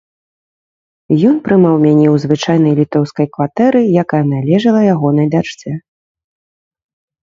[1.31, 5.69] Ён прымаў мяне ў звычайнай літоўскай кватэры, якая належала ягонай дачцэ.